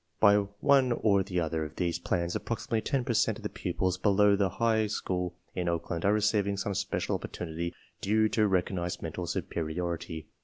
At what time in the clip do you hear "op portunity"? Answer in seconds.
7.13-7.71